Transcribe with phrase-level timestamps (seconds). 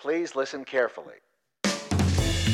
[0.00, 1.14] Please listen carefully.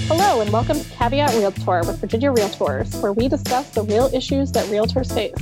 [0.08, 4.50] Hello, and welcome to Caveat Realtor with Virginia Realtors, where we discuss the real issues
[4.52, 5.34] that realtors face.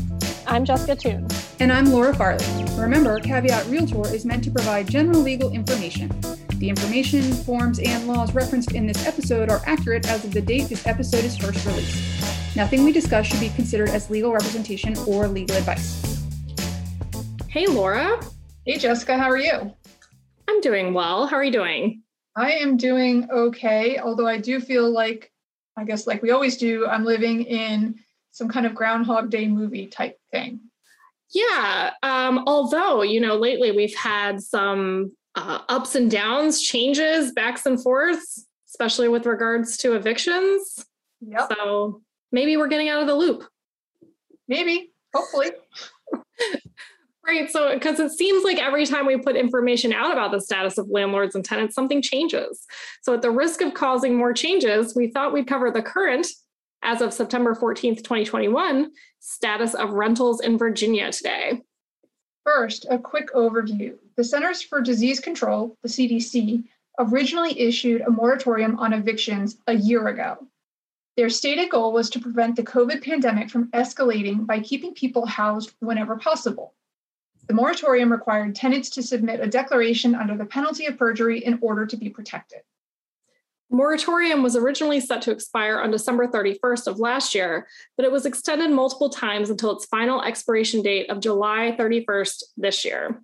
[0.44, 1.28] I'm Jessica Toon.
[1.60, 2.44] And I'm Laura Farley.
[2.76, 6.10] Remember, Caveat Realtor is meant to provide general legal information.
[6.56, 10.68] The information, forms, and laws referenced in this episode are accurate as of the date
[10.68, 12.56] this episode is first released.
[12.56, 16.20] Nothing we discuss should be considered as legal representation or legal advice.
[17.48, 18.20] Hey, Laura.
[18.66, 19.72] Hey, Jessica, how are you?
[20.62, 21.26] Doing well.
[21.26, 22.02] How are you doing?
[22.36, 25.32] I am doing okay, although I do feel like,
[25.76, 27.96] I guess, like we always do, I'm living in
[28.30, 30.60] some kind of Groundhog Day movie type thing.
[31.32, 31.90] Yeah.
[32.04, 37.82] Um, although, you know, lately we've had some uh, ups and downs, changes, backs and
[37.82, 40.86] forths, especially with regards to evictions.
[41.22, 41.54] Yep.
[41.58, 43.42] So maybe we're getting out of the loop.
[44.46, 45.50] Maybe, hopefully.
[47.26, 47.50] right.
[47.50, 50.88] So, because it seems like every time we put information out about the status of
[50.88, 52.66] landlords and tenants, something changes.
[53.02, 56.26] So, at the risk of causing more changes, we thought we'd cover the current,
[56.82, 61.62] as of September 14th, 2021, status of rentals in Virginia today.
[62.44, 63.96] First, a quick overview.
[64.16, 66.64] The Centers for Disease Control, the CDC,
[66.98, 70.48] originally issued a moratorium on evictions a year ago.
[71.16, 75.72] Their stated goal was to prevent the COVID pandemic from escalating by keeping people housed
[75.80, 76.74] whenever possible.
[77.48, 81.86] The moratorium required tenants to submit a declaration under the penalty of perjury in order
[81.86, 82.60] to be protected.
[83.72, 88.12] The Moratorium was originally set to expire on December 31st of last year, but it
[88.12, 93.22] was extended multiple times until its final expiration date of July 31st this year.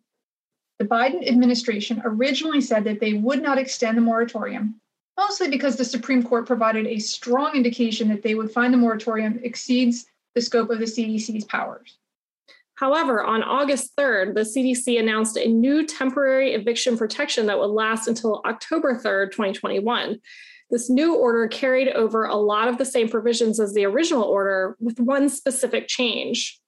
[0.78, 4.80] The Biden administration originally said that they would not extend the moratorium,
[5.18, 9.40] mostly because the Supreme Court provided a strong indication that they would find the moratorium
[9.42, 11.98] exceeds the scope of the CDC's powers.
[12.78, 18.06] However, on August 3rd, the CDC announced a new temporary eviction protection that would last
[18.06, 20.20] until October 3rd, 2021.
[20.70, 24.76] This new order carried over a lot of the same provisions as the original order,
[24.78, 26.60] with one specific change.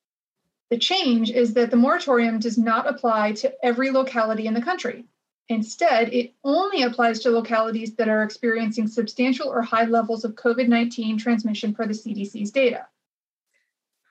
[0.71, 5.04] The change is that the moratorium does not apply to every locality in the country.
[5.48, 10.66] Instead, it only applies to localities that are experiencing substantial or high levels of COVID
[10.66, 12.87] 19 transmission per the CDC's data.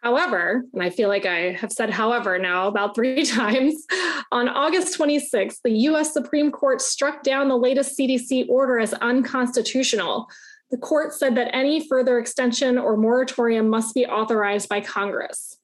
[0.02, 3.86] However, and I feel like I have said however now about three times,
[4.32, 10.28] on August 26th, the US Supreme Court struck down the latest CDC order as unconstitutional.
[10.72, 15.58] The court said that any further extension or moratorium must be authorized by Congress.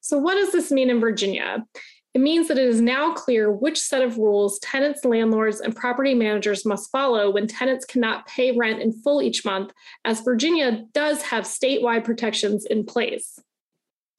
[0.00, 1.66] So, what does this mean in Virginia?
[2.14, 6.14] It means that it is now clear which set of rules tenants, landlords, and property
[6.14, 9.72] managers must follow when tenants cannot pay rent in full each month,
[10.04, 13.38] as Virginia does have statewide protections in place.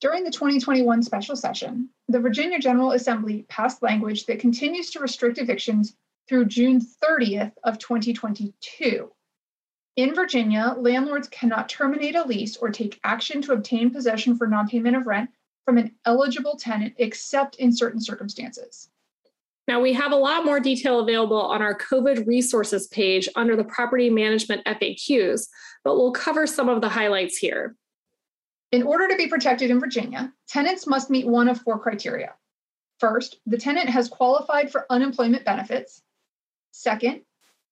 [0.01, 5.37] During the 2021 special session, the Virginia General Assembly passed language that continues to restrict
[5.37, 9.11] evictions through June 30th of 2022.
[9.97, 14.95] In Virginia, landlords cannot terminate a lease or take action to obtain possession for nonpayment
[14.95, 15.31] of rent
[15.65, 18.89] from an eligible tenant except in certain circumstances.
[19.67, 23.65] Now, we have a lot more detail available on our COVID resources page under the
[23.65, 25.47] property management FAQs,
[25.83, 27.75] but we'll cover some of the highlights here.
[28.71, 32.35] In order to be protected in Virginia, tenants must meet one of four criteria.
[32.99, 36.03] First, the tenant has qualified for unemployment benefits.
[36.71, 37.21] Second,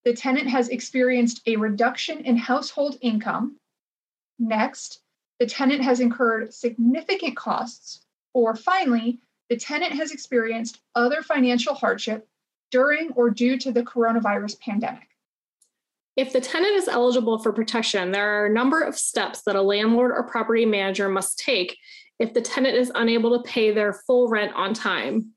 [0.06, 3.58] the tenant has experienced a reduction in household income.
[4.40, 5.02] Next,
[5.40, 8.06] the tenant has incurred significant costs.
[8.34, 9.20] Or finally,
[9.50, 12.28] the tenant has experienced other financial hardship
[12.72, 15.10] during or due to the coronavirus pandemic.
[16.18, 19.62] If the tenant is eligible for protection, there are a number of steps that a
[19.62, 21.78] landlord or property manager must take
[22.20, 25.34] if the tenant is unable to pay their full rent on time.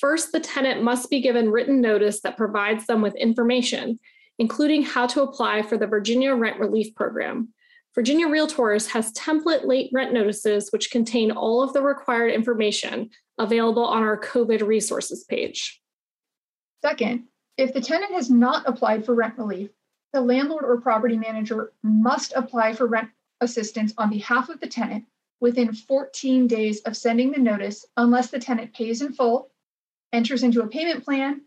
[0.00, 3.98] First, the tenant must be given written notice that provides them with information,
[4.38, 7.52] including how to apply for the Virginia Rent Relief Program.
[7.94, 13.84] Virginia Realtors has template late rent notices which contain all of the required information available
[13.84, 15.82] on our COVID resources page.
[16.80, 17.24] Second,
[17.58, 19.68] if the tenant has not applied for rent relief,
[20.12, 23.08] the landlord or property manager must apply for rent
[23.40, 25.04] assistance on behalf of the tenant
[25.40, 29.50] within 14 days of sending the notice unless the tenant pays in full,
[30.12, 31.42] enters into a payment plan,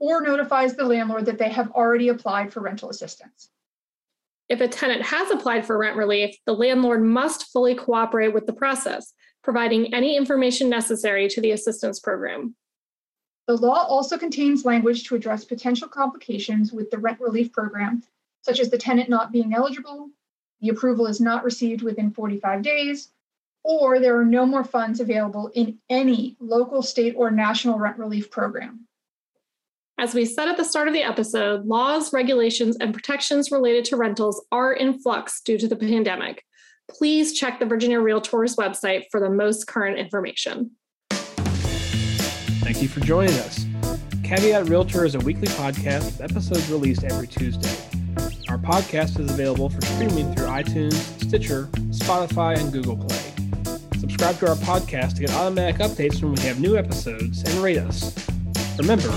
[0.00, 3.50] or notifies the landlord that they have already applied for rental assistance.
[4.48, 8.52] If a tenant has applied for rent relief, the landlord must fully cooperate with the
[8.52, 12.54] process, providing any information necessary to the assistance program.
[13.46, 18.02] The law also contains language to address potential complications with the rent relief program,
[18.42, 20.10] such as the tenant not being eligible,
[20.60, 23.10] the approval is not received within 45 days,
[23.62, 28.30] or there are no more funds available in any local, state, or national rent relief
[28.30, 28.86] program.
[29.98, 33.96] As we said at the start of the episode, laws, regulations, and protections related to
[33.96, 36.44] rentals are in flux due to the pandemic.
[36.90, 40.70] Please check the Virginia Realtors website for the most current information.
[42.66, 43.64] Thank you for joining us.
[44.24, 47.70] Caveat Realtor is a weekly podcast with episodes released every Tuesday.
[48.48, 53.22] Our podcast is available for streaming through iTunes, Stitcher, Spotify, and Google Play.
[54.00, 57.78] Subscribe to our podcast to get automatic updates when we have new episodes and rate
[57.78, 58.12] us.
[58.78, 59.12] Remember,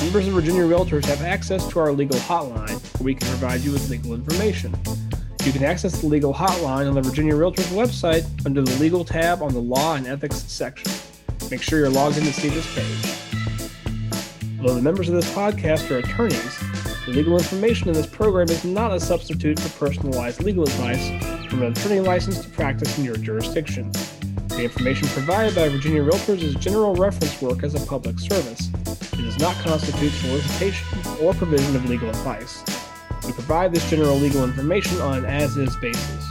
[0.00, 3.72] members of Virginia Realtors have access to our legal hotline where we can provide you
[3.72, 4.74] with legal information.
[5.44, 9.42] You can access the legal hotline on the Virginia Realtors website under the Legal tab
[9.42, 10.90] on the Law and Ethics section.
[11.50, 13.16] Make sure you're logged in to see this page.
[14.58, 16.58] Although the members of this podcast are attorneys,
[17.06, 21.06] the legal information in this program is not a substitute for personalized legal advice
[21.48, 23.92] from an attorney licensed to practice in your jurisdiction.
[24.48, 28.68] The information provided by Virginia Realtors is general reference work as a public service.
[29.12, 30.86] It does not constitute solicitation
[31.20, 32.64] or provision of legal advice.
[33.24, 36.26] We provide this general legal information on an as is basis.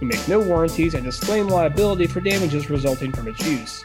[0.00, 3.84] We make no warranties and disclaim liability for damages resulting from its use.